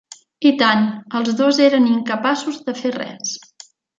[0.49, 0.87] I tant,
[1.19, 3.37] els dos eren incapaços de fer res.